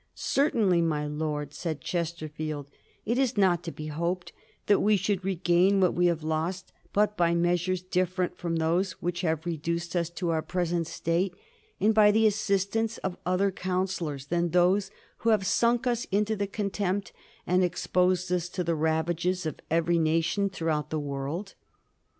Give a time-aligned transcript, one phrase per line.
[0.15, 2.71] "Certainly, my Lords," said Chesterfield,"
[3.05, 4.33] it is not to be hoped
[4.65, 9.21] that we should regain what we have lost but by measures different from those which
[9.21, 11.35] have reduced us to our present state,
[11.79, 16.47] and by the assistance of other counsellors than those who have sunk us into the
[16.47, 17.13] contempt
[17.45, 21.53] and exposed us to the rav ages of every nation throughout the world."